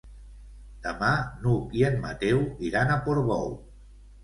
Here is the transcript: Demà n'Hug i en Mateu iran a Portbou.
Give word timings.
Demà 0.85 1.09
n'Hug 1.43 1.77
i 1.81 1.85
en 1.91 1.99
Mateu 2.07 2.41
iran 2.71 2.97
a 2.97 2.99
Portbou. 3.07 3.49